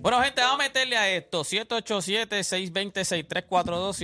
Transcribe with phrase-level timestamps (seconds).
[0.00, 1.42] Bueno, gente, vamos a meterle a esto.
[1.42, 3.98] 787-620-6342.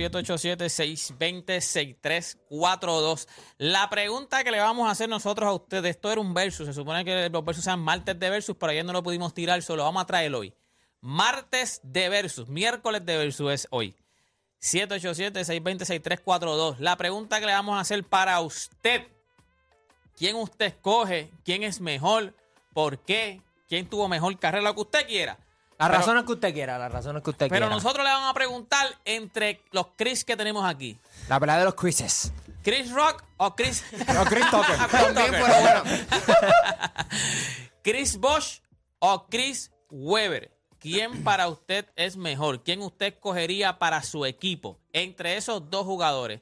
[1.17, 3.27] 787-620-6342.
[3.57, 6.67] La pregunta que le vamos a hacer nosotros a ustedes, esto era un versus.
[6.67, 9.63] Se supone que los versus sean martes de versus, pero ayer no lo pudimos tirar,
[9.63, 10.53] solo vamos a traer hoy.
[10.99, 13.95] Martes de versus, miércoles de versus es hoy.
[14.61, 16.75] 787-620-6342.
[16.79, 19.07] La pregunta que le vamos a hacer para usted.
[20.17, 21.31] ¿Quién usted escoge?
[21.45, 22.33] ¿Quién es mejor?
[22.73, 23.41] ¿Por qué?
[23.69, 24.65] ¿Quién tuvo mejor carrera?
[24.65, 25.39] Lo que usted quiera.
[25.77, 27.75] Las Pero- razones que usted quiera, las razones que usted Pero quiera.
[27.75, 30.97] nosotros le vamos a preguntar entre los Chris que tenemos aquí.
[31.27, 32.31] La pelea de los quizzes.
[32.63, 33.83] ¿Chris Rock o Chris...
[34.21, 34.77] O Chris Tucker.
[34.77, 35.31] Chris También, Tucker.
[35.43, 35.83] pero bueno.
[37.83, 38.61] ¿Chris Bosch
[38.99, 40.49] o Chris Weber?
[40.79, 42.63] ¿Quién para usted es mejor?
[42.63, 44.79] ¿Quién usted escogería para su equipo?
[44.93, 46.41] Entre esos dos jugadores,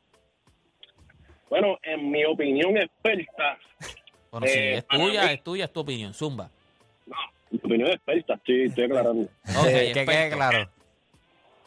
[1.49, 3.57] Bueno, en mi opinión experta,
[4.31, 6.13] Bueno, sí, Eh, es para tuya, mí- es tuya, es tu opinión.
[6.13, 6.49] Zumba.
[7.05, 7.15] no,
[7.51, 9.21] mi opinión experta, estoy, estoy aclarando.
[9.23, 10.69] Ok, que quede claro.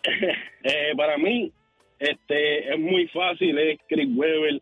[0.62, 1.52] Eh, para mí,
[2.00, 4.60] este es muy fácil, es Chris Weber.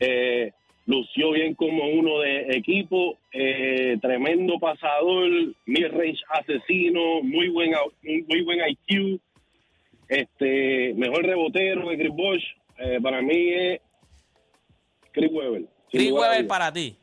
[0.00, 0.52] Eh,
[0.86, 5.28] lució bien como uno de equipo, eh, tremendo pasador,
[5.66, 7.72] mid-range asesino, muy buen,
[8.02, 9.20] muy buen IQ,
[10.08, 12.44] este mejor rebotero que Chris Bosh.
[12.78, 13.80] Eh, para mí es
[15.12, 15.62] Chris Weber.
[15.90, 16.42] sin Chris dudas.
[16.44, 16.96] para ti.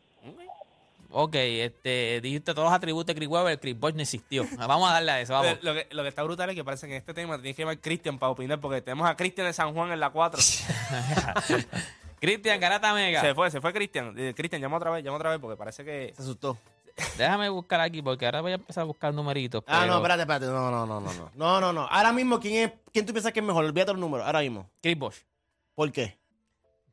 [1.15, 4.45] Ok, este, dijiste todos los atributos de Chris Weber, Chris Bosh no existió.
[4.57, 5.59] Vamos a darle a eso, vamos.
[5.61, 7.61] Lo que, lo que está brutal es que parece que en este tema tienes que
[7.61, 10.41] llamar Cristian para opinar porque tenemos a Cristian de San Juan en la 4.
[12.19, 13.21] Cristian Garata Mega.
[13.21, 14.13] se fue, se fue Cristian.
[14.17, 16.13] Eh, Cristian, llama otra vez, llama otra vez porque parece que...
[16.15, 16.57] Se asustó.
[17.17, 19.63] Déjame buscar aquí porque ahora voy a empezar a buscar numeritos.
[19.67, 20.45] Ah, pero- no, espérate, espérate.
[20.47, 21.31] No, no, no, no, no.
[21.35, 21.87] No, no, no.
[21.89, 23.65] Ahora mismo, ¿quién es, quién tú piensas que es mejor?
[23.65, 24.69] Olvídate los números, ahora mismo.
[24.81, 25.17] Chris Bosh.
[25.75, 26.17] ¿Por qué?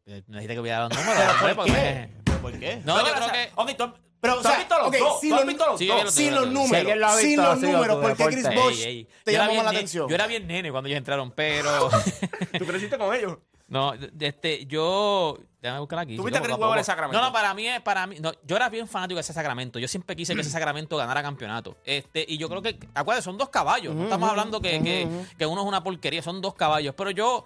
[0.06, 1.22] Eh, No dijiste que voy a dar los números.
[1.22, 1.72] ¿Pero hombre, por qué?
[1.72, 2.82] me- ¿Pero por qué?
[2.84, 3.50] No, yo creo que...
[3.54, 5.20] Ok, tú, Pero, o sea, visto los ok, dos.
[5.20, 6.04] si los- visto los Sí, dos.
[6.04, 8.24] lo Sin los números, lo ha sin visto, los números, ¿por qué.
[8.26, 9.08] Chris Ey, ey.
[9.24, 10.08] te llamó la atención?
[10.08, 11.88] Yo era bien nene cuando ellos entraron, pero...
[12.58, 13.38] ¿Tú creciste con ellos?
[13.68, 15.38] No, de- este, yo.
[15.62, 16.16] Déjame buscar aquí.
[16.16, 16.66] ¿Tú sí, viste a poco Chris a poco.
[16.70, 17.20] Weber en Sacramento?
[17.20, 17.80] No, no, para mí es.
[17.82, 19.78] Para mí, no, yo era bien fanático de ese Sacramento.
[19.78, 21.76] Yo siempre quise que ese Sacramento ganara campeonato.
[21.84, 22.76] Este, y yo creo que.
[22.94, 23.94] Acuérdate, son dos caballos.
[23.94, 25.06] No estamos hablando que, que,
[25.38, 26.94] que uno es una porquería, son dos caballos.
[26.96, 27.44] Pero yo.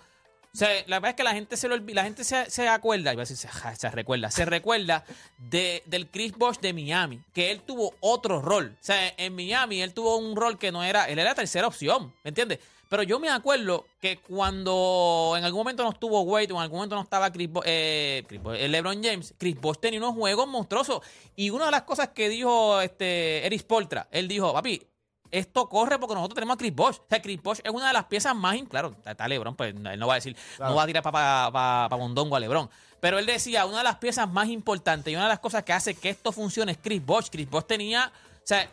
[0.54, 3.12] O sea, la verdad es que la gente se lo la gente se, se acuerda,
[3.12, 5.04] iba a decir, se, se recuerda, se recuerda
[5.36, 8.76] de, del Chris Bosh de Miami, que él tuvo otro rol.
[8.80, 12.14] O sea, en Miami él tuvo un rol que no era, él era tercera opción,
[12.22, 12.60] ¿me entiendes?
[12.88, 16.78] Pero yo me acuerdo que cuando en algún momento no estuvo Wade o en algún
[16.78, 21.00] momento no estaba Chris Bo- eh, eh, LeBron James, Chris Bosh tenía unos juegos monstruosos.
[21.34, 24.80] Y una de las cosas que dijo este Eric Spoltra, él dijo, papi,
[25.38, 26.96] esto corre porque nosotros tenemos a Chris Bosh.
[26.98, 28.56] O sea, Chris Bosh es una de las piezas más...
[28.70, 31.88] Claro, está, LeBron, pues él no va a decir, no va a tirar para pa,
[31.88, 32.70] pa, Mondongo a LeBron.
[33.00, 35.72] Pero él decía, una de las piezas más importantes y una de las cosas que
[35.72, 37.28] hace que esto funcione es Chris Bosh.
[37.30, 38.12] Chris Bosh tenía...
[38.36, 38.70] O sea,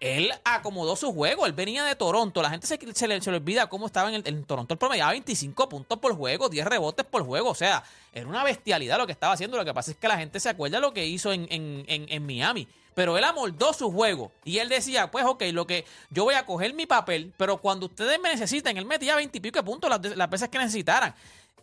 [0.00, 1.44] él acomodó su juego.
[1.44, 2.40] Él venía de Toronto.
[2.40, 4.72] La gente se, se le, se le olvida cómo estaba en, el, en Toronto.
[4.72, 7.50] Él promediaba 25 puntos por juego, 10 rebotes por juego.
[7.50, 9.58] O sea, era una bestialidad lo que estaba haciendo.
[9.58, 11.84] Lo que pasa es que la gente se acuerda de lo que hizo en, en,
[11.86, 12.66] en Miami.
[12.94, 14.32] Pero él amoldó su juego.
[14.44, 17.86] Y él decía, pues, ok, lo que yo voy a coger mi papel, pero cuando
[17.86, 21.14] ustedes me necesiten, él metía 20 y pico de puntos las, las veces que necesitaran.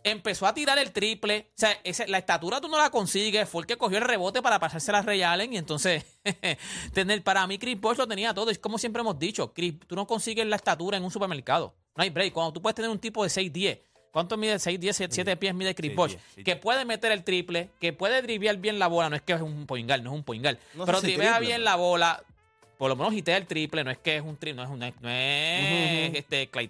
[0.04, 1.50] Empezó a tirar el triple.
[1.50, 1.76] O sea,
[2.06, 3.48] la estatura tú no la consigues.
[3.48, 5.52] Fue el que cogió el rebote para pasarse a Ray Allen.
[5.52, 6.04] Y entonces,
[6.92, 8.50] tener, para mí, Chris Bosh lo tenía todo.
[8.50, 11.74] Es como siempre hemos dicho, Chris, tú no consigues la estatura en un supermercado.
[11.96, 12.32] No hay break.
[12.32, 13.80] Cuando tú puedes tener un tipo de 6'10,
[14.12, 16.14] ¿cuánto mide 6'10, 7, 7 pies mide Chris 6'10, Bosh?
[16.36, 16.44] 6'10.
[16.44, 19.10] Que puede meter el triple, que puede driviar bien la bola.
[19.10, 20.58] No es que es un poingal, no es un poingal.
[20.74, 22.22] No pero si drivea bien la bola.
[22.78, 24.78] por lo menos hitea el triple, no es que es un triple, no es, un-
[24.78, 26.68] no es, no es, este, Clay,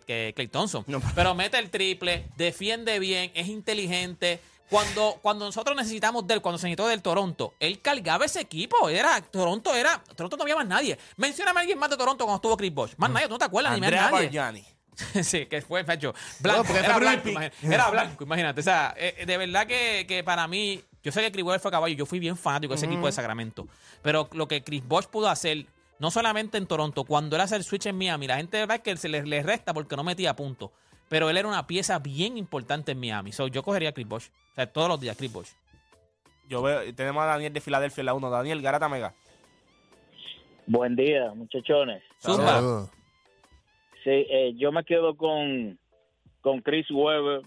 [0.50, 1.02] Thompson, No.
[1.14, 4.40] pero mete el triple, defiende bien, es inteligente.
[4.70, 8.88] Cuando, cuando nosotros necesitamos de él, cuando se necesitó del Toronto, él cargaba ese equipo.
[8.90, 10.99] Era, Toronto era, Toronto no había más nadie.
[11.17, 12.93] Mencióname a alguien más de Toronto cuando estuvo Chris Bosh.
[12.99, 14.25] Más nadie, tú no te acuerdas ni más Andrea nadie.
[14.26, 14.64] Bargiani.
[15.22, 16.72] sí, que fue hecho blanco.
[16.72, 17.28] No, era, blanco
[17.62, 18.60] era blanco, imagínate.
[18.60, 21.70] O sea, eh, de verdad que, que para mí, yo sé que Chris Bosh fue
[21.70, 23.66] caballo, yo fui bien fanático de ese equipo de Sacramento.
[24.02, 25.66] Pero lo que Chris Bosh pudo hacer,
[25.98, 28.96] no solamente en Toronto, cuando él hace el switch en Miami, la gente ve que
[28.96, 30.70] se le, le resta porque no metía puntos.
[31.08, 33.32] Pero él era una pieza bien importante en Miami.
[33.32, 34.26] So, yo cogería a Chris Bosh.
[34.52, 35.48] O sea, todos los días, Chris Bosh.
[36.48, 38.30] Yo veo, tenemos a Daniel de Filadelfia en la 1.
[38.30, 39.14] Daniel Garata Mega.
[40.66, 42.02] Buen día, muchachones.
[42.20, 42.90] Zumba.
[44.04, 45.78] Sí, eh, yo me quedo con,
[46.40, 47.42] con Chris Webber,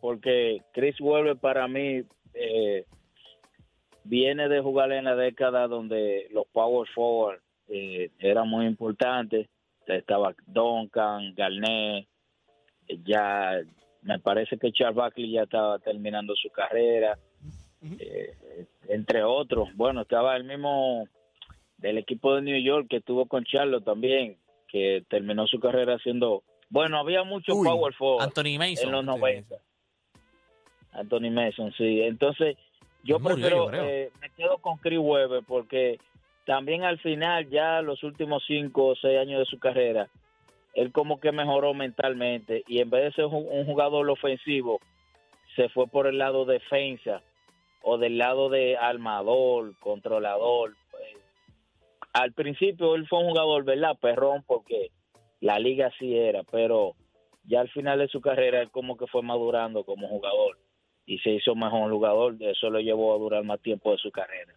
[0.00, 2.02] porque Chris Webber para mí
[2.34, 2.84] eh,
[4.04, 9.48] viene de jugar en la década donde los power forward eh, eran muy importantes.
[9.86, 12.06] Estaba Duncan, Garnett,
[13.04, 13.60] ya
[14.02, 17.18] me parece que Charles Barkley ya estaba terminando su carrera,
[17.98, 19.68] eh, entre otros.
[19.74, 21.08] Bueno, estaba el mismo
[21.78, 24.36] del equipo de New York que estuvo con Charlo también,
[24.68, 26.42] que terminó su carrera haciendo...
[26.70, 28.86] Bueno, había mucho Uy, power forward Anthony Mason.
[28.86, 29.56] en los 90.
[30.92, 32.02] Anthony Mason, sí.
[32.02, 32.56] Entonces,
[33.02, 35.98] yo prefiero, yo eh, me quedo con Chris Webber porque
[36.44, 40.08] también al final, ya los últimos cinco o seis años de su carrera,
[40.74, 44.80] él como que mejoró mentalmente y en vez de ser un jugador ofensivo,
[45.56, 47.22] se fue por el lado defensa
[47.82, 50.76] o del lado de armador, controlador.
[52.12, 53.96] Al principio él fue un jugador, ¿verdad?
[54.00, 54.90] Perrón, porque
[55.40, 56.94] la liga sí era, pero
[57.44, 60.58] ya al final de su carrera él como que fue madurando como jugador
[61.06, 64.54] y se hizo mejor jugador, eso lo llevó a durar más tiempo de su carrera.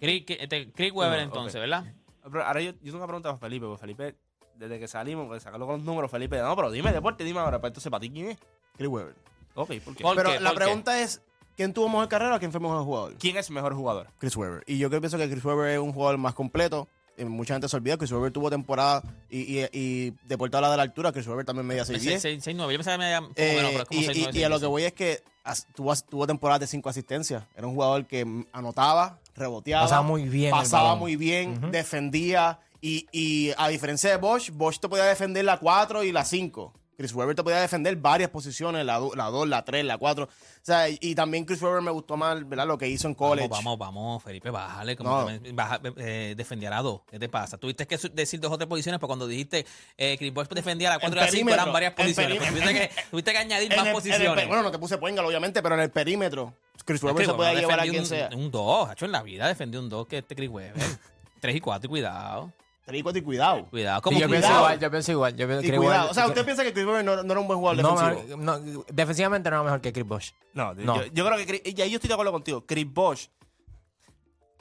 [0.00, 1.60] Chris, este, Webber No, entonces.
[1.60, 1.84] ¿verdad?
[2.22, 4.14] Pero ahora yo, yo tengo una pregunta para Felipe, porque Felipe,
[4.54, 7.58] desde que salimos, porque sacarlo con los números, Felipe, no, pero dime deporte, dime ahora,
[7.58, 8.38] para entonces para ti quién es.
[8.76, 9.14] Chris Webber.
[9.54, 10.02] Ok, ¿por qué?
[10.02, 10.40] ¿Por Pero qué?
[10.40, 10.64] la ¿Por qué?
[10.64, 11.22] pregunta es,
[11.58, 13.14] ¿quién tuvo mejor carrera o quién fue mejor jugador?
[13.18, 14.06] ¿Quién es mejor jugador?
[14.18, 14.62] Chris Webber.
[14.66, 16.88] Y yo creo pienso que Chris Webber es un jugador más completo.
[17.16, 20.68] Eh, mucha gente se olvida que Chris Webber tuvo temporada y, y, y deportado a
[20.68, 21.10] la de la altura.
[21.12, 22.40] Chris Webber también media 6'10".
[22.40, 22.54] 6-9.
[22.56, 24.42] Yo pensaba que me había un poco Eh, pero es como y, 6-9, y- y
[24.44, 24.68] a lo que 6-10.
[24.70, 27.42] voy es que as- tuvo, tuvo temporadas de cinco asistencias.
[27.56, 29.82] Era un jugador que anotaba, reboteaba.
[29.82, 32.60] Pasaba muy bien Pasaba muy bien, defendía.
[32.80, 36.72] Y, y a diferencia de Bosch, Bosch te podía defender la 4 y la 5.
[36.98, 40.24] Chris Webber te podía defender varias posiciones, la 2, la, dos, la 3, la 4.
[40.24, 40.28] O
[40.62, 42.66] sea, y, también Chris Webber me gustó más, ¿verdad?
[42.66, 43.46] Lo que hizo en college.
[43.46, 44.96] Vamos, vamos, vamos, Felipe, bájale.
[44.96, 45.38] Como No.
[45.54, 47.02] baja, eh, defendía la 2.
[47.08, 47.56] ¿Qué te pasa?
[47.56, 49.64] Tuviste que decir dos o tres posiciones, pero cuando dijiste
[49.96, 52.36] eh, Chris Bosh defendía la 4 y la 5 perímetro, eran varias posiciones.
[52.38, 54.48] Pues tuviste, que, tuviste que añadir más el- en el posiciones.
[54.48, 56.52] bueno, no te puse Poingal, obviamente, pero en el perímetro.
[56.84, 58.28] Chris Webber se puede Webber llevar a quien un, sea.
[58.34, 60.74] Un 2, hacho, en la vida defendió un 2 que este Chris Webber.
[61.40, 62.52] 3 y 4, y cuidado.
[62.88, 63.66] Tres y cuatro y cuidado.
[63.68, 63.98] Cuidado.
[63.98, 64.60] Sí, Como yo pienso cuidado.
[64.64, 65.36] igual, yo pienso igual.
[65.36, 65.94] Yo pienso Y que cuidado.
[65.96, 67.96] igual- o sea, ¿usted piensa que Chris Webber no, no era un buen jugador no,
[68.00, 68.36] defensivo?
[68.38, 68.58] no,
[68.88, 70.30] defensivamente no era mejor que Chris Bosh.
[70.54, 70.96] No, No.
[71.04, 72.64] Yo, yo creo que Chris- y ahí yo estoy de acuerdo contigo.
[72.66, 73.26] Chris Bosh.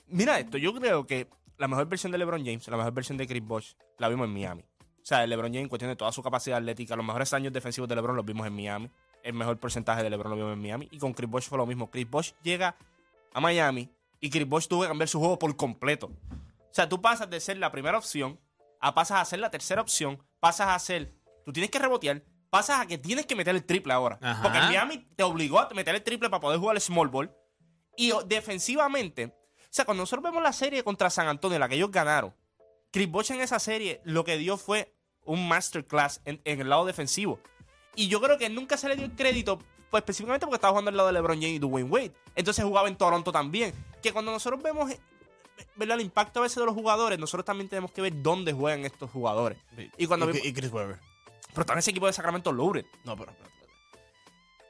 [0.08, 1.28] Mira esto, yo creo que
[1.58, 4.34] la mejor versión de LeBron James, la mejor versión de Chris Bosh, la vimos en
[4.34, 4.62] Miami.
[4.62, 7.54] O sea, el LeBron James, en cuestión de toda su capacidad atlética, los mejores años
[7.54, 8.90] defensivos de LeBron los vimos en Miami.
[9.24, 10.88] El mejor porcentaje de LeBron lo vimos en Miami.
[10.92, 11.90] Y con Chris Bosh fue lo mismo.
[11.90, 12.76] Chris Bosh llega
[13.34, 13.90] a Miami
[14.20, 16.12] y Chris Bosh tuvo que cambiar su juego por completo.
[16.70, 18.40] O sea, tú pasas de ser la primera opción
[18.80, 21.14] a pasas a ser la tercera opción, pasas a ser,
[21.46, 24.20] tú tienes que rebotear, pasas a que tienes que meter el triple ahora.
[24.22, 24.44] Ajá.
[24.44, 27.36] Porque Miami te obligó a meter el triple para poder jugar el small ball.
[27.96, 31.92] Y defensivamente, o sea, cuando nosotros vemos la serie contra San Antonio, la que ellos
[31.92, 32.36] ganaron,
[32.92, 34.94] Chris Bosh en esa serie lo que dio fue
[35.26, 37.40] un masterclass en, en el lado defensivo.
[37.96, 39.60] Y yo creo que nunca se le dio el crédito,
[39.90, 42.14] pues específicamente porque estaba jugando al lado de LeBron James y Dwayne Wade.
[42.36, 43.74] Entonces jugaba en Toronto también.
[44.02, 44.92] Que cuando nosotros vemos
[45.76, 45.96] ¿verdad?
[46.00, 49.10] el impacto a veces de los jugadores, nosotros también tenemos que ver dónde juegan estos
[49.12, 49.58] jugadores.
[49.98, 51.00] Y cuando y, vimos- y Chris Webber.
[51.50, 52.86] pero está en ese equipo de Sacramento loaded.
[53.04, 54.04] No, pero, pero, pero-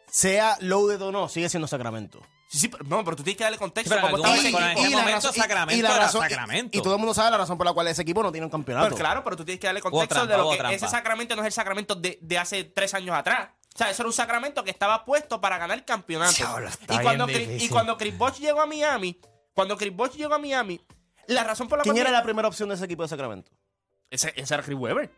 [0.10, 2.22] Sea loaded o no, sigue siendo Sacramento.
[2.50, 3.94] Sí, sí, pero, no, pero tú tienes que darle contexto.
[3.94, 5.00] Pero en cómo algún estaba ese equipo.
[5.00, 6.78] momento razón- Sacramento la razón- y- Sacramento.
[6.78, 8.52] Y, todo el mundo sabe la razón por la cual ese equipo no tiene un
[8.52, 8.86] campeonato.
[8.88, 10.74] Pero claro, pero tú tienes que darle contexto trampa, de lo que trampa.
[10.76, 13.50] ese Sacramento no es el Sacramento de, de hace tres años atrás.
[13.76, 16.34] O sea, eso era un Sacramento que estaba puesto para ganar el campeonato.
[16.90, 19.20] Y, cuando Chris, y cuando Chris Bosh llegó a Miami,
[19.58, 20.80] cuando Chris Bosh llegó a Miami,
[21.26, 22.06] la razón por la ¿Quién cual...
[22.06, 23.52] era la primera opción de ese equipo de Sacramento?
[24.08, 25.10] Ese, ese era Chris Webber.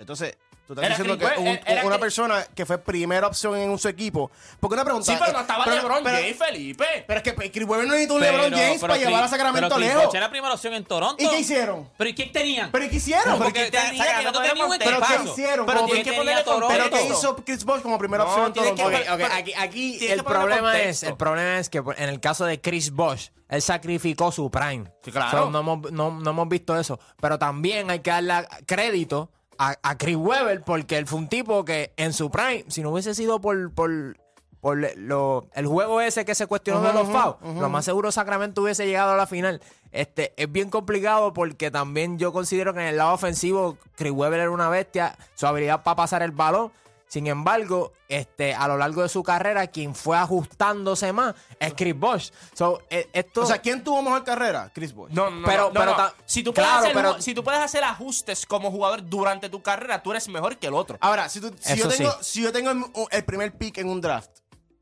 [0.00, 2.78] Entonces, Tú estás Era diciendo Chris que un- Webber, era una que- persona que fue
[2.78, 4.30] primera opción en su equipo.
[4.58, 5.06] Porque una pregunta.
[5.12, 7.04] Sí, pero eh, no estaba pero- LeBron pero- James, Felipe.
[7.06, 9.14] Pero es que pues, Chris Webber no necesita un Pero- LeBron James pero para llevar
[9.14, 10.04] a Chris- Sacramento pero Chris lejos.
[10.06, 11.22] Bosh era primera opción en Toronto.
[11.22, 11.88] ¿Y qué hicieron?
[11.96, 12.70] ¿Pero y qué tenían?
[12.72, 13.38] ¿Pero ¿y qué hicieron?
[13.38, 14.04] Porque ¿qué tenía?
[14.04, 15.22] Sacramento Que no tenía un ¿Pero equipazo.
[15.24, 15.66] qué hicieron?
[15.66, 16.68] Pero ¿Cómo tienes que tenía ponerle Toronto?
[16.68, 17.08] ¿Pero contexto.
[17.08, 18.98] qué hizo Chris Bosh como primera opción en tienes que- Toronto?
[19.02, 21.06] Ok, ok, pero- aquí, aquí tienes el que ponerle problema es contexto.
[21.06, 25.12] el problema es que en el caso de Chris Bosh él sacrificó su prime Sí,
[25.12, 25.44] claro.
[25.44, 29.76] So, no, hemos, no, no hemos visto eso pero también hay que darle crédito a,
[29.82, 33.14] a Chris Webber porque él fue un tipo que en su prime si no hubiese
[33.14, 34.16] sido por por,
[34.60, 38.62] por lo, el juego ese que se cuestionó de los fouls lo más seguro Sacramento
[38.62, 39.60] hubiese llegado a la final.
[39.92, 44.40] Este es bien complicado porque también yo considero que en el lado ofensivo Chris Webber
[44.40, 46.70] era una bestia su habilidad para pasar el balón
[47.08, 51.96] sin embargo, este, a lo largo de su carrera, quien fue ajustándose más es Chris
[51.98, 52.30] Bosh.
[52.52, 54.70] So, eh, esto, O sea, ¿quién tuvo mejor carrera?
[54.74, 55.12] Chris Bosh.
[55.12, 55.96] No, no, Pero- no, pero no.
[55.96, 59.48] ta- si tú puedes claro, hacer, pero- si tú puedes hacer ajustes como jugador durante
[59.48, 60.98] tu carrera, tú eres mejor que el otro.
[61.00, 62.18] Ahora, si, tú- si yo tengo, sí.
[62.22, 64.30] si yo tengo el, el primer pick en un draft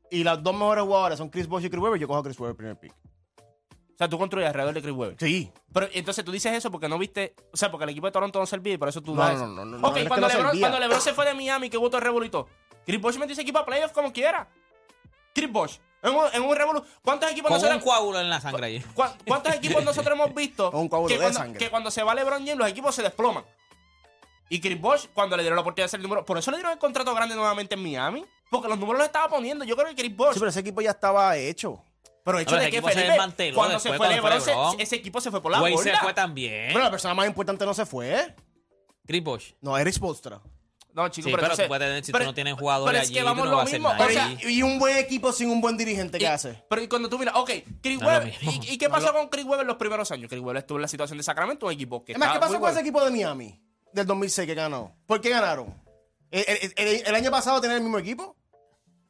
[0.09, 2.39] y los dos mejores jugadores son Chris Bosh y Chris Webber, yo cojo a Chris
[2.39, 2.93] Webber primer pick.
[3.95, 5.15] O sea, tú construyes alrededor de Chris Webber.
[5.19, 5.51] Sí.
[5.73, 8.39] Pero entonces tú dices eso porque no viste, o sea, porque el equipo de Toronto
[8.39, 10.03] no servía y por eso tú No, das no, no, no, no, Ok, no, es
[10.03, 10.61] que cuando, no Lebron, servía.
[10.67, 12.47] cuando LeBron se fue de Miami, que votó revolito.
[12.85, 14.47] Chris Bosh metió ese equipo a playoffs como quiera.
[15.33, 15.77] Chris Bosh.
[16.03, 18.85] En un, en un revolu- ¿Cuántos equipos Con un nosotros, coágulo en la sangre ahí.
[18.93, 21.57] ¿Cuántos equipos nosotros hemos visto Un coágulo que, de cuando, sangre.
[21.59, 23.43] que cuando se va LeBron James los equipos se desploman?
[24.49, 26.57] Y Chris Bosh, cuando le dieron la oportunidad de ser el número, por eso le
[26.57, 28.23] dieron el contrato grande nuevamente en Miami.
[28.51, 29.65] Porque los números los estaba poniendo.
[29.65, 31.81] Yo creo que Chris Bosh Sí, pero ese equipo ya estaba hecho.
[32.25, 34.49] Pero hecho de ese que equipo se Felipe, cuando se fue cuando fue LeBron, se-
[34.51, 34.79] LeBron.
[34.81, 35.91] ese equipo se fue por la Wade borda.
[35.91, 36.67] se fue también.
[36.73, 38.35] Pero la persona más importante no se fue.
[39.05, 39.51] Chris Bosh.
[39.61, 40.41] No, Eric Spoelstra.
[40.93, 42.89] No, chicos, Sí, pero, pero entonces- tú puedes tener- si pero- tú no tienes jugadores
[42.91, 43.93] pero es allí, que tú vamos no lo vas a hacer mismo.
[43.93, 44.37] nada O sea, ahí.
[44.43, 46.63] Y un buen equipo sin un buen dirigente, ¿qué y- hace?
[46.69, 47.51] Pero y cuando tú miras, ok,
[47.83, 48.33] Chris No Webber.
[48.41, 50.29] ¿y, y qué pasó con Chris Webber en los primeros años?
[50.29, 52.59] Chris Webber estuvo en la situación de Sacramento, un equipo que Es más, ¿qué pasó
[52.59, 53.61] con ese equipo de Miami
[53.93, 54.95] del 2006 que ganó?
[55.05, 55.67] ¿Por qué ganaron?
[56.31, 58.35] ¿El, el- el- el año pasado tenían el mismo equipo?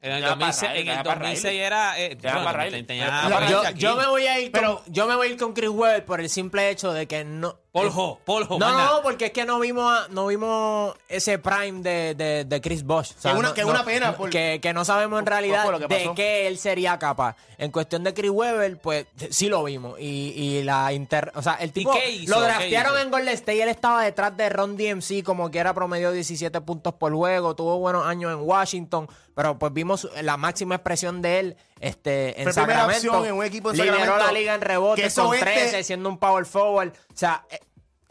[0.06, 1.60] En el Ya para 2006, Riley, en el ya para 2006 Riley.
[1.66, 2.00] era.
[2.00, 2.84] eh, Ya bueno, para ten- Riley.
[2.84, 5.30] tenía Ya a para yo, me voy a ir Pero- con, yo me voy a
[5.32, 8.58] ir con Chris Webber por el simple hecho de que no Poljo, Poljo.
[8.58, 12.62] no, no, porque es que no vimos a- no vimos ese prime de, de, de
[12.62, 13.12] Chris Bosh.
[13.18, 15.26] O sea, Que una- no- que no- una pena por- que, que no sabemos en
[15.26, 16.16] realidad por lo que de pasó.
[16.16, 17.36] qué él sería capaz.
[17.58, 20.00] En cuestión de Chris Webber, pues sí lo vimos.
[20.00, 21.32] Y, y la inter.
[21.36, 21.92] O sea, el tipo.
[21.94, 22.34] qué hizo?
[22.34, 23.02] Lo ¿Qué draftearon hizo?
[23.04, 26.62] en Golden State y él estaba detrás de Ron DMC, como que era promedio 17
[26.62, 27.56] puntos por juego.
[27.56, 29.08] Tuvo buenos años en Washington.
[29.36, 33.08] Pero pues vimos la máxima expresión de él este, en Fue primera Sacramento.
[33.12, 35.84] opción en un equipo Lideró Sacramento la liga en que rebotes eso con este- 13,
[35.84, 36.90] siendo un power forward.
[36.90, 37.60] O sea, eh,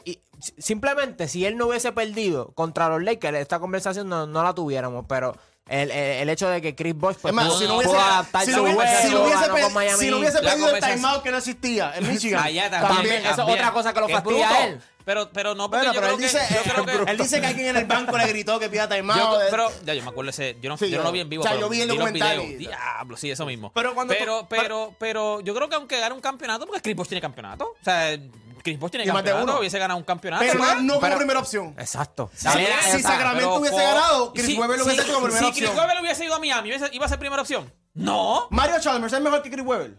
[0.05, 4.43] y si- simplemente si él no hubiese perdido contra los Lakers, esta conversación no, no
[4.43, 5.35] la tuviéramos, pero
[5.67, 7.89] el, el- el hecho de que Chris Bosh pues, Es más, pudo, si no pudo
[7.89, 9.99] hubiese, adaptar si su no hubiese, juego, si no hubiese ganó pe- con Miami.
[9.99, 12.43] si no hubiese La pedido el conversación- timeout que no existía en Michigan.
[12.43, 13.25] Allá También, también.
[13.25, 14.61] eso es otra cosa que lo Es fastidia bruto.
[14.61, 14.81] a él.
[15.05, 17.39] Pero, pero no, porque Bueno, yo pero él dice, que, yo creo que- él dice
[17.39, 19.19] que alguien en el banco le gritó que pida timeout.
[19.19, 21.29] Yo- pero ya yo me acuerdo ese yo no, Sí, yo no lo vi en
[21.29, 22.51] vivo o sea, pero yo vi el los documental videos.
[22.53, 25.99] y- diablo sí eso mismo Pero cuando tú- pero pero pero yo creo que aunque
[25.99, 28.17] gane un campeonato porque Chris Bosh tiene campeonato o sea
[28.63, 29.59] Chris Bosh tiene Y más de campeonato uno.
[29.59, 31.75] hubiese ganado un campeonato pero no, como Pero- primera opción.
[31.77, 32.31] Exacto.
[32.33, 35.51] Si, si Sacramento pero hubiese ganado, Chris si- Webber lo hubiese hecho como primera si
[35.53, 35.85] Chris opción.
[35.87, 39.43] Webber hubiese ido a Miami iba a ser primera opción no Mario Chalmers es mejor
[39.43, 39.95] que Chris Webber.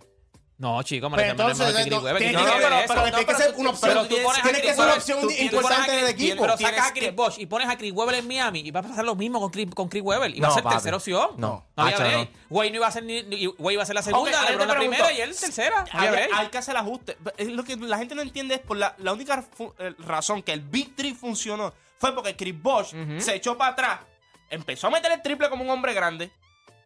[0.58, 2.52] No chico Pues Mario Chalmers es mejor que entonces, Chris no, Webber ¿qué tiene tiene
[2.52, 3.92] que- que ver pero- pero tiene que No, ser pero una tú- opción.
[3.92, 6.06] pero tú pones a Tiene que Chris ser una Webber- opción tú tienes- importante del
[6.06, 6.42] equipo.
[6.42, 8.82] Pero sacas a Chris Bosh y pones a Chris Webber en Miami y va a
[8.82, 10.34] pasar lo mismo con Chris, con Chris Webber.
[10.34, 10.76] Y va a ser papi.
[10.76, 11.30] tercera opción.
[11.36, 11.66] No.
[11.76, 12.30] no había break.
[12.48, 14.78] Wade no iba a ser Wade iba a ser la segunda, LeBron la pregunto.
[15.04, 15.84] primera y él tercera.
[15.92, 17.16] Hay, que hacer ajuste.
[17.36, 19.44] Es lo que la gente no entiende es por la, la única
[19.78, 24.00] eh, razón que el Big Three funcionó fue porque Chris Bosh se echó para atrás,
[24.48, 26.30] empezó a meter el triple como un hombre grande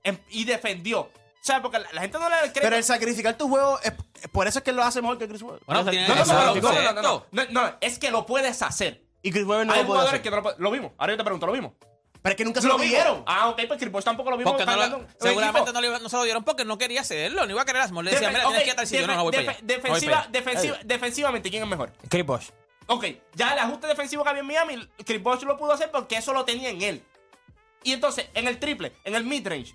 [0.02, 1.08] em- y defendió.
[1.42, 2.60] O sea, porque la, la gente no le crédito.
[2.62, 3.92] Pero el sacrificar tu juego, es,
[4.30, 5.62] por eso es que lo hace mejor que Chris Webber.
[5.66, 9.02] Bueno, no, no, no, no, no, no, no, es que lo puedes hacer.
[9.22, 10.22] Y Chris Webber no Hay lo puede jugadores hacer.
[10.22, 10.62] que no lo pueden.
[10.62, 10.92] Lo vimos.
[10.98, 11.72] Ahora yo te pregunto, ¿lo vimos?
[12.22, 13.22] Pero es que nunca se Lo lo dieron.
[13.26, 14.52] Ah, ok, pues Chris Bosh tampoco lo vimos.
[14.52, 17.52] Porque no lo- seguramente no, le no se lo dieron porque no quería hacerlo, no
[17.52, 18.02] iba a querer hacerlo.
[18.02, 19.58] Le Defe- decía, mira, tienes ok, que estar si yo no, no voy para allá.
[19.60, 21.90] Voy defensiva, defensiva, defensivamente, ¿quién es mejor?
[22.10, 22.48] Chris Bosh.
[22.88, 26.16] Ok, ya el ajuste defensivo que había en Miami, Chris Bosh lo pudo hacer porque
[26.18, 27.02] eso lo tenía en él.
[27.82, 29.74] Y entonces, en el triple, en el midrange.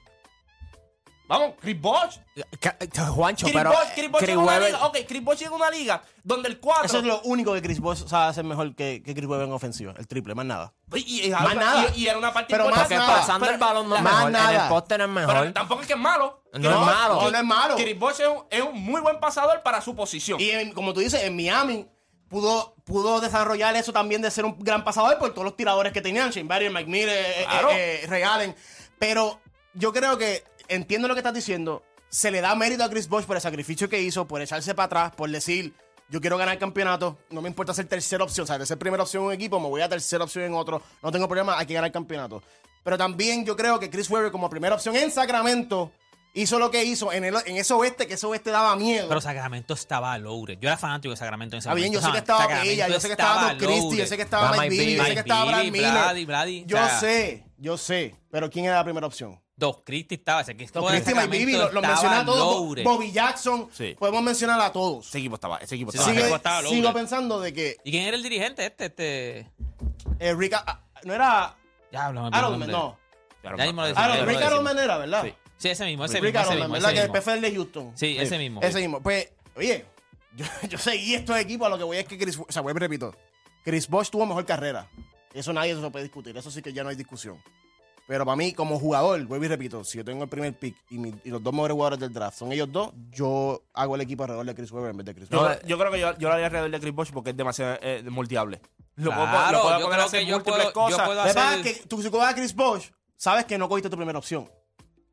[1.27, 2.17] Vamos, Chris Bosh.
[2.60, 2.77] Ca-
[3.08, 4.86] Juancho, Chris pero Chris Bosh Chris llega a una liga.
[4.86, 6.86] Ok, Chris Bosh llega a una liga donde el 4.
[6.86, 9.53] Eso es lo único que Chris Bosh sabe hacer mejor que, que Chris Webber en
[9.53, 9.94] ofensiva.
[9.98, 10.74] El triple, más nada.
[10.94, 11.88] y, y- Más nada.
[11.96, 12.79] y- y era una parte Pero más.
[12.82, 13.15] Porque nada.
[13.22, 14.25] pasando pero- el balón no es mejor.
[14.27, 14.63] En nada.
[14.63, 15.34] el poste no es mejor.
[15.39, 16.44] Pero tampoco es que es malo.
[16.53, 17.22] No es malo.
[17.22, 17.75] No, no es malo.
[17.75, 20.39] Chris Bosh es un, es un muy buen pasador para su posición.
[20.39, 21.88] Y en- como tú dices, en Miami
[22.29, 26.01] pudo, pudo desarrollar eso también de ser un gran pasador por todos los tiradores que
[26.01, 27.70] tenían, Shane Barry, Mike Miller, eh, Claro.
[27.72, 28.55] eh, eh, Ray Allen.
[29.00, 29.39] Pero
[29.74, 31.84] yo creo que entiendo lo que estás diciendo.
[32.10, 34.86] Se le da mérito a Chris Bosh por el sacrificio que hizo, por echarse para
[34.86, 35.74] atrás, por decir,
[36.10, 38.77] yo quiero ganar el campeonato, no me importa ser tercera opción, o sea, de ser
[38.77, 41.57] primera opción en un equipo, me voy a tercera opción en otro, no tengo problema,
[41.57, 42.43] hay que ganar el campeonato.
[42.84, 45.91] Pero también yo creo que Chris Webber como primera opción en Sacramento
[46.36, 49.07] hizo lo que hizo en, el, en ese oeste, que ese oeste daba miedo.
[49.07, 52.12] Pero Sacramento estaba a Yo era fanático de Sacramento en ese Está bien, yo sé
[52.12, 54.95] que estaba Bella, yo sé que estaba Don Christie, yo sé que estaba Mike Billy,
[54.98, 56.65] yo sé que estaba Brad Miller.
[56.67, 59.41] Yo sé, yo sé, pero ¿quién era la primera opción?
[59.57, 62.83] Dos Christie estaba, ese que Los Christie y Bibi, los menciona a todos.
[62.83, 65.07] Bobby Jackson, podemos mencionar a todos.
[65.07, 66.62] Ese equipo estaba, ese equipo estaba.
[66.62, 68.85] Sigue- sigo pensando de que ¿Y quién era el dirigente este?
[68.85, 69.39] este?
[70.19, 70.55] eh, ah, Rick,
[71.05, 71.55] no era
[71.91, 72.31] Ya hablamos
[72.67, 72.97] no.
[73.41, 75.24] Claro, Ya mismo lo Rick era, ¿verdad?
[75.24, 75.33] Sí.
[75.57, 76.93] Sí, ese mismo, ese Rick mismo, ¿verdad?
[76.93, 77.12] Que el.
[77.12, 77.91] PFL de Houston.
[77.95, 78.62] Sí, ese mismo.
[78.62, 79.01] Ese mismo.
[79.01, 79.85] Pues, oye,
[80.35, 82.74] yo, yo seguí estos equipos, a lo que voy es que Chris, o sea, voy
[82.74, 83.15] repito,
[83.63, 84.89] Chris Bosh tuvo mejor carrera.
[85.33, 87.41] Eso nadie se lo puede discutir, eso sí que ya no hay discusión.
[88.07, 91.29] Pero para mí, como jugador, vuelvo y repito, si yo tengo el primer pick y,
[91.29, 94.53] los dos mejores jugadores del draft son ellos dos, yo hago el equipo alrededor de
[94.53, 95.29] Chris Webber en vez de Chris.
[95.29, 98.03] Yo creo que yo, yo, lo haría alrededor de Chris Bosch porque es demasiado eh,
[98.07, 98.62] moldeable.
[98.95, 101.00] Lo claro, puedo, lo puedo yo hacer múltiples cosas.
[101.00, 101.38] Hacer...
[101.38, 104.50] Además, que tú, si coges a Chris Bosch, sabes que no cogiste tu primera opción.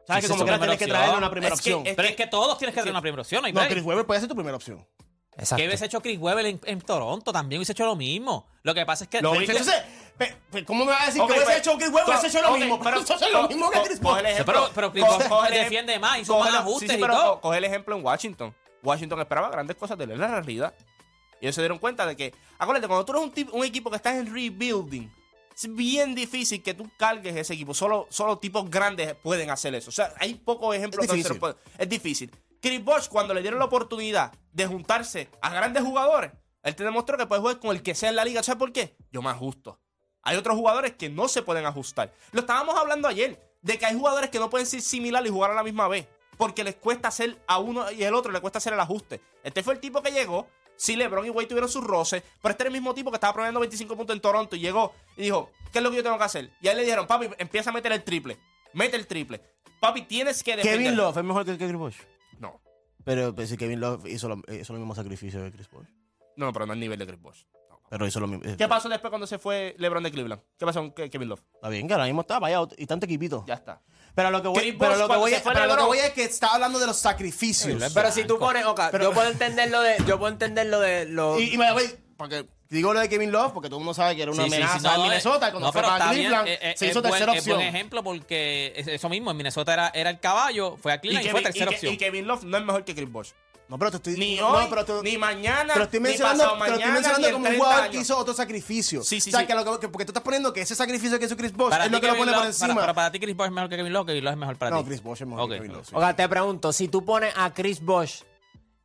[0.07, 0.91] ¿Sabes que como quiera tienes opción.
[0.91, 1.85] que traer una primera opción?
[1.85, 3.43] Pero es que todos tienes que traer una primera opción.
[3.43, 4.87] No, no Chris Webber puede ser tu primera opción.
[5.35, 5.57] Exacto.
[5.57, 7.33] ¿Qué hubiese hecho Chris Webber en, en, Toronto?
[7.33, 8.47] También hubiese hecho lo mismo.
[8.63, 9.21] Lo que pasa es que.
[10.67, 12.09] ¿Cómo me vas a decir que hubiese hecho que huevo?
[12.09, 12.81] Hubiese hecho lo mismo.
[12.81, 13.03] Pero,
[13.85, 14.23] Chris Paul.
[14.75, 15.05] Pero, Chris
[15.51, 17.01] defiende más, hizo más ajustes y.
[17.41, 18.55] Coge el ejemplo en Washington.
[18.83, 20.75] Washington esperaba grandes cosas de él, la realidad.
[21.41, 24.15] Y ellos se dieron cuenta de que, acuérdate, cuando tú eres un, equipo que estás
[24.15, 25.13] en rebuilding,
[25.55, 27.75] es bien difícil que tú cargues ese equipo.
[27.75, 29.91] Solo, solo tipos grandes pueden hacer eso.
[29.91, 31.41] O sea, hay pocos ejemplos es difícil.
[31.41, 32.31] Que es difícil.
[32.61, 36.31] Chris Bosh, cuando le dieron la oportunidad de juntarse a grandes jugadores,
[36.63, 38.43] él te demostró que puedes jugar con el que sea en la liga.
[38.43, 38.97] ¿Sabes por qué?
[39.11, 39.81] Yo más justo.
[40.23, 42.13] Hay otros jugadores que no se pueden ajustar.
[42.33, 45.51] Lo estábamos hablando ayer, de que hay jugadores que no pueden ser similares y jugar
[45.51, 48.59] a la misma vez, porque les cuesta hacer a uno y al otro, le cuesta
[48.59, 49.21] hacer el ajuste.
[49.43, 52.65] Este fue el tipo que llegó, sí, LeBron y Wade tuvieron sus roces, pero este
[52.65, 55.51] era el mismo tipo que estaba promediando 25 puntos en Toronto y llegó y dijo,
[55.73, 56.51] ¿qué es lo que yo tengo que hacer?
[56.61, 58.39] Y ahí le dijeron, papi, empieza a meter el triple,
[58.73, 59.41] mete el triple.
[59.81, 60.79] Papi, tienes que defender.
[60.79, 61.97] Kevin Love es mejor que Chris Bosh.
[62.39, 62.61] No.
[63.05, 65.89] Pero, pues, si Kevin Love hizo, lo, hizo los mismos sacrificios que Chris Bosh.
[66.37, 67.43] No, pero no al nivel de Chris Bosh.
[67.93, 68.49] Pero hizo lo mismo.
[68.49, 68.55] Eh.
[68.57, 70.41] ¿Qué pasó después cuando se fue LeBron de Cleveland?
[70.59, 71.43] ¿Qué pasó con Kevin Love?
[71.57, 73.45] Está bien, que ahora mismo está vaya y tanto equipito.
[73.47, 73.83] Ya está.
[74.15, 76.79] Pero lo que voy, pero lo es, pero lo que voy es que está hablando
[76.79, 77.93] de los sacrificios.
[77.93, 81.05] pero si tú pones, ok, pero, yo puedo entender lo de, yo puedo entender de
[81.05, 81.39] lo.
[81.39, 81.85] Y, me voy
[82.17, 84.73] porque digo lo de Kevin Love porque todo el mundo sabe que era una amenaza
[84.75, 87.03] sí, sí, no, en eh, Minnesota cuando no, fue para Cleveland bien, es, se hizo
[87.03, 87.61] buen, tercera opción.
[87.61, 91.27] Es buen ejemplo porque eso mismo en Minnesota era, era el caballo, fue a Cleveland
[91.27, 91.93] y, Kevin, fue tercera opción.
[91.93, 93.33] Y Kevin Love no es mejor que Chris Bosh.
[93.73, 95.73] No, pero te estoy Ni no, hoy, pero te, ni mañana.
[95.73, 98.35] Pero estoy mencionando, ni mañana, pero estoy mencionando ni como un jugador que hizo otro
[98.35, 99.03] sacrificio.
[99.03, 99.47] Sí, sí, o sea, sí.
[99.47, 101.91] Que, lo, que porque tú estás poniendo que ese sacrificio que hizo Chris Bosh es
[101.91, 102.67] lo que Kevin lo pone Love, por encima.
[102.75, 104.57] Para, para, para ti, Chris Bosh es mejor que Kevin Love, Kevin Love es mejor
[104.59, 104.83] para no, ti.
[104.83, 105.57] No, Chris Bosh es mejor okay.
[105.57, 105.89] que Kevin Love.
[105.95, 108.25] Oiga, te pregunto, si tú pones a Chris Bosh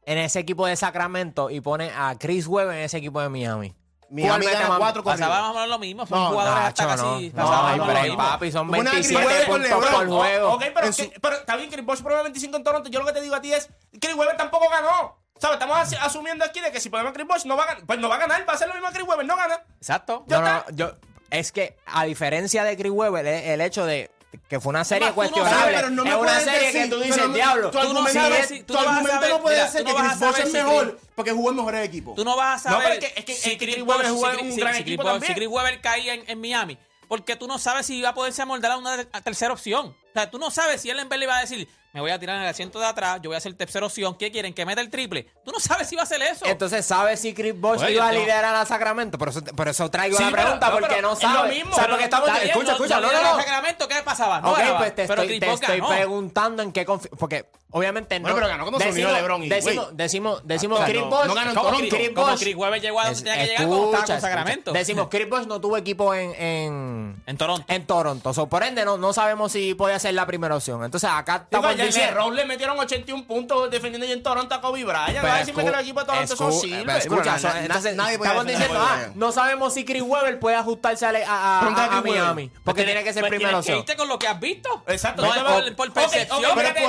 [0.05, 3.75] en ese equipo de Sacramento y pones a Chris Webb en ese equipo de Miami.
[4.09, 5.27] Mi Cuba amiga era cuatro corridos.
[5.27, 6.05] Pasaban más o menos lo mismo.
[6.07, 7.13] Son No, jugadores hasta chaval, no.
[7.13, 7.29] casi.
[7.29, 10.09] No, pasaban pero menos papi son Una puntos por LeBron.
[10.09, 10.51] juego.
[10.53, 12.89] Ok, pero, En que- pero está bien, Chris Bosh probó 25 en Toronto.
[12.89, 15.17] Yo lo que te digo a ti es, Chris Webber tampoco ganó.
[15.39, 15.55] ¿Sabes?
[15.59, 17.85] Estamos asumiendo aquí de que si ponemos a Chris Bosh no va a ganar.
[17.85, 19.61] Pues no va a ganar, va a ser lo mismo a Chris Webber, no gana.
[19.77, 20.23] Exacto.
[20.27, 20.91] No, no, no, yo,
[21.29, 24.09] es que a diferencia de Chris Webber, el, el hecho de
[24.47, 25.77] que fue una serie cuestionable.
[25.77, 28.49] Es una serie que tú dices, diablo, tú no sabes.
[28.65, 32.13] Tú tu no argumento no puede ser que Chris porque jugó el mejor equipo.
[32.15, 33.03] Tú no vas a saber.
[33.15, 35.19] es que, si Chris Webber jugó en un gran equipo.
[35.19, 35.49] Si Chris
[35.81, 39.53] caía en Miami, porque tú no sabes si iba a poderse amoldar a una tercera
[39.53, 39.95] opción.
[40.17, 42.35] Sea, tú no sabes si él en Berlín va a decir, me voy a tirar
[42.37, 44.53] en el asiento de atrás, yo voy a hacer tercera opción, ¿qué quieren?
[44.53, 45.27] ¿Que meta el triple?
[45.45, 46.45] Tú no sabes si va a hacer eso.
[46.45, 49.17] Entonces, ¿sabes si Chris Bosh Oye, iba a yo- liderar a Sacramento?
[49.17, 51.75] Por eso, por eso traigo Sí, la pregunta, pero porque no es lo mismo, O
[51.75, 52.31] sea, porque estamos...
[52.31, 53.35] bien, Escucha, no- escucha, no, no, no.
[53.37, 54.41] Sacramento, ¿qué pasaba?
[54.41, 58.23] No Ok, pues te pero estoy, te estoy preguntando en qué Porque, obviamente, no.
[58.23, 61.27] Bueno, pero ganó cuando se LeBron y Decimos, decimos, ah, decimos, Chris no- Bosh.
[61.27, 64.13] no ganó en Chris Bosh- Chris Webber llegó a donde tenía que llegar cuando escucha,
[64.13, 64.21] con.
[64.21, 64.71] Sacramento.
[64.71, 67.65] Decimos, Chris Bosh no tuvo equipo en, en, En Toronto.
[67.67, 68.33] en Toronto.
[68.49, 70.83] Por ende, no, no sabemos si podía ser es la primera opción.
[70.83, 72.15] Entonces acá estamos pues, Digo, diciendo...
[72.19, 75.19] Rose le metieron 81 puntos defendiendo y en Toronto a Kobe Bryant.
[75.21, 77.01] Pero, a que los equipos de Toronto son silver.
[77.03, 82.49] Entonces nadie puede estamos diciendo, ah, no sabemos si Chris Webber puede ajustarse a, Miami.
[82.63, 83.83] Porque pues tiene que ser pues primera opción.
[83.83, 84.83] Que con lo que has visto.
[84.87, 85.23] Exacto.
[85.23, 85.35] Por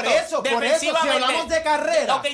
[0.07, 2.16] eso, por eso, si hablamos de carrera.
[2.16, 2.26] Ok,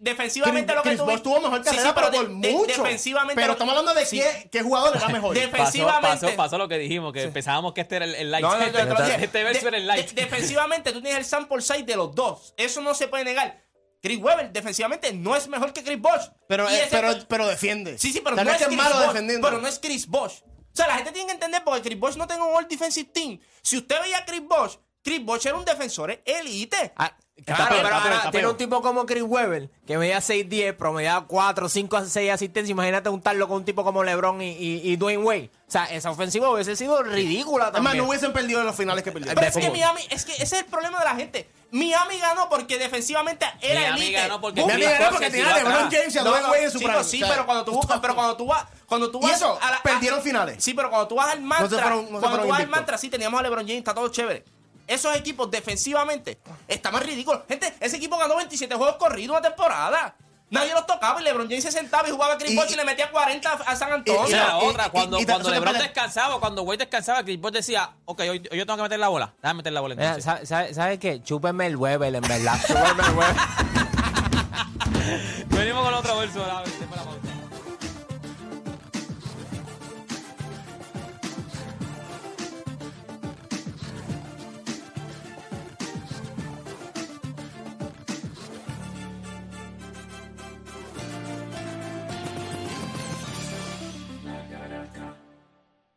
[0.00, 1.22] defensivamente lo que tú viste.
[1.22, 2.66] tuvo mejor carrera, pero por mucho.
[2.66, 3.40] Defensivamente.
[3.40, 5.34] Pero estamos hablando de qué jugador era mejor.
[5.34, 6.28] Defensivamente.
[6.38, 8.46] Pasó lo que dijimos, que pensábamos que este era el light.
[9.28, 12.54] Este verso era el light defensivamente tú tienes el sample size de los dos.
[12.56, 13.62] Eso no se puede negar.
[14.00, 16.30] Chris Webber defensivamente no es mejor que Chris Bosch.
[16.46, 17.98] Pero, eh, pero, pero, defende.
[17.98, 19.48] Sí, sí, pero no, es Chris malo Bosch, defendiendo.
[19.48, 20.42] pero no es Chris Bosch.
[20.42, 23.10] O sea, la gente tiene que entender porque Chris Bosch no tiene un All Defensive
[23.12, 23.40] Team.
[23.62, 26.92] Si usted veía a Chris Bosch, Chris Bosch era un defensor elite.
[26.96, 28.50] Ah, Está claro, peor, pero ahora tiene peor.
[28.52, 32.70] un tipo como Chris Webber, que medía 6'10, promediaba 4, 5, 6 asistencias.
[32.70, 35.50] Imagínate juntarlo con un tipo como LeBron y, y, y Dwayne Wade.
[35.66, 37.98] O sea, esa ofensiva hubiese sido ridícula Es más, también.
[37.98, 39.34] no hubiesen perdido en los finales que perdieron.
[39.34, 39.70] Pero es que.
[39.70, 41.48] Miami, es que ese es el problema de la gente.
[41.70, 44.18] Miami ganó porque defensivamente era Miami elite.
[44.18, 45.90] ganó porque Miami ganó porque tenía LeBron.
[45.90, 47.04] James y a Dwayne Wade en su prime.
[47.04, 49.58] sí, O sea, pero cuando tú, pero cuando tú vas, cuando tú ¿Y vas eso?
[49.60, 50.56] a la- a- Perdieron finales.
[50.64, 52.60] Sí, pero cuando tú vas al mantra, No se fueron- no se cuando tú vas
[52.60, 54.44] al mantra, sí teníamos a LeBron James, está todo chévere.
[54.88, 57.42] Esos equipos defensivamente estaban ridículos.
[57.46, 60.16] Gente, ese equipo ganó 27 juegos corridos una temporada.
[60.50, 62.76] Nadie los tocaba y LeBron James se sentaba y jugaba a Chris Y- Bosh y,
[62.76, 64.22] le metía 40 a San Antonio.
[64.30, 67.90] Y- otra, y- cuando, y- y- cuando LeBron descansaba, cuando Wade descansaba, Chris Paul decía,
[68.06, 69.34] ok, hoy, hoy yo tengo que meter la bola.
[69.42, 70.24] Déjame meter la bola Mira, entonces.
[70.24, 71.22] ¿sabe- ¿Sabe sabe qué?
[71.22, 72.58] Chúpenme el Weber, en verdad.
[72.66, 73.36] Chúpenme el Weber.
[75.48, 76.38] Venimos con otro verso.
[76.38, 77.17] la- la.